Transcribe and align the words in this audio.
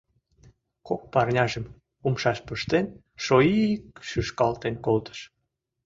Кок 0.87 1.01
парняжым 1.11 1.65
умшаш 2.05 2.39
пыштен, 2.47 2.85
шойи-ик 3.23 3.83
шӱшкалтен 4.09 4.75
колтыш. 4.85 5.19